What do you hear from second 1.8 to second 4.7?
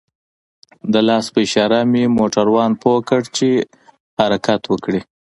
مې موټروان پوه كړ چې حركت